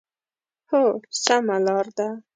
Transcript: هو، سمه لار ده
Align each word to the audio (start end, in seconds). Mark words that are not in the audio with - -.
هو، 0.69 0.83
سمه 1.23 1.57
لار 1.65 1.87
ده 1.97 2.07